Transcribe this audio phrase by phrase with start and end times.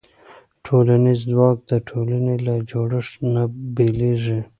[0.65, 3.43] ټولنیز ځواک د ټولنې له جوړښت نه
[3.75, 4.39] بېلېږي.